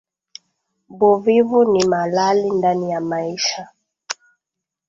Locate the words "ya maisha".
2.91-3.69